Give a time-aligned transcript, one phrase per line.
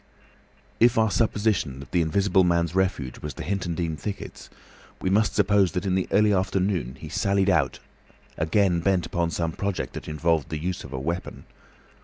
[0.79, 4.57] If our supposition that the Invisible Man's refuge was the Hintondean thickets, then
[4.99, 7.77] we must suppose that in the early afternoon he sallied out
[8.35, 11.45] again bent upon some project that involved the use of a weapon.